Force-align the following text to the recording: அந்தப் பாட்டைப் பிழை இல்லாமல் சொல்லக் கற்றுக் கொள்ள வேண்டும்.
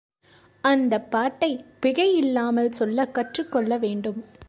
அந்தப் 0.61 1.11
பாட்டைப் 1.11 1.65
பிழை 1.79 2.15
இல்லாமல் 2.15 2.71
சொல்லக் 2.71 3.13
கற்றுக் 3.13 3.51
கொள்ள 3.51 3.77
வேண்டும். 3.77 4.25